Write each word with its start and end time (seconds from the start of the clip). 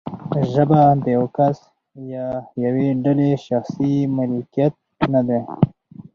ژبه 0.51 0.81
د 1.03 1.05
یو 1.17 1.25
کس 1.37 1.57
یا 2.13 2.27
یوې 2.65 2.87
ډلې 3.03 3.31
شخصي 3.45 3.93
ملکیت 4.17 4.75
نه 5.13 5.21
دی. 5.27 5.39